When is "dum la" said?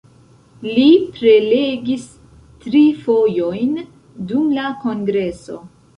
4.33-4.65